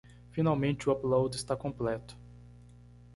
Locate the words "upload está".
0.93-1.55